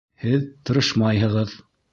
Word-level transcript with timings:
Һеҙ 0.21 0.47
тырышмайһығыҙ 0.69 1.57